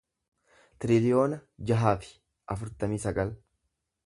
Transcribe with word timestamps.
tiriliyoona 0.85 1.39
jaha 1.73 1.93
fi 2.07 2.11
afurtamii 2.57 3.03
sagal 3.09 3.37